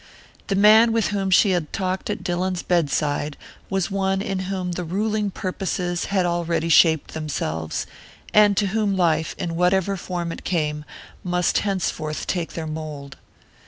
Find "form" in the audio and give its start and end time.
9.95-10.31